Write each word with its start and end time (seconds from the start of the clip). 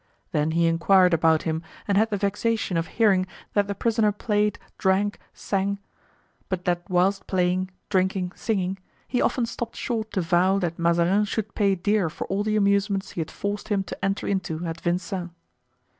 Then 0.31 0.49
he 0.49 0.65
inquired 0.65 1.13
about 1.13 1.43
him 1.43 1.61
and 1.87 1.95
had 1.95 2.09
the 2.09 2.17
vexation 2.17 2.75
of 2.75 2.87
hearing 2.97 3.27
that 3.53 3.67
the 3.67 3.75
prisoner 3.75 4.11
played, 4.11 4.57
drank, 4.79 5.19
sang, 5.31 5.77
but 6.49 6.65
that 6.65 6.81
whilst 6.89 7.27
playing, 7.27 7.69
drinking, 7.87 8.31
singing, 8.35 8.79
he 9.07 9.21
often 9.21 9.45
stopped 9.45 9.75
short 9.75 10.09
to 10.13 10.21
vow 10.21 10.57
that 10.57 10.79
Mazarin 10.79 11.25
should 11.25 11.53
pay 11.53 11.75
dear 11.75 12.09
for 12.09 12.25
all 12.29 12.41
the 12.41 12.55
amusements 12.55 13.11
he 13.11 13.21
had 13.21 13.29
forced 13.29 13.67
him 13.67 13.83
to 13.83 14.03
enter 14.03 14.25
into 14.25 14.65
at 14.65 14.81
Vincennes. 14.81 15.29